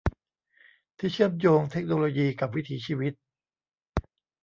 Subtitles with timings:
[0.97, 3.13] ที่เชื่อมโยงเทคโนโลยีกับวิถีชีวิต